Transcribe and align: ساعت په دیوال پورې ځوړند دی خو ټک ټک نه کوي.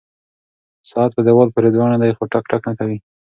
ساعت 0.89 1.11
په 1.13 1.21
دیوال 1.27 1.49
پورې 1.53 1.69
ځوړند 1.73 2.01
دی 2.03 2.11
خو 2.17 2.23
ټک 2.33 2.43
ټک 2.51 2.61
نه 2.69 2.73
کوي. 2.79 2.97